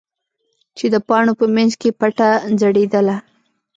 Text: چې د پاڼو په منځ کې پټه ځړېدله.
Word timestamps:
چې 0.77 0.85
د 0.93 0.95
پاڼو 1.07 1.33
په 1.39 1.45
منځ 1.55 1.71
کې 1.81 1.89
پټه 1.99 2.29
ځړېدله. 2.59 3.17